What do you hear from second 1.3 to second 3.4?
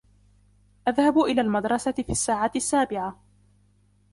المدرسة في الساعة السابعة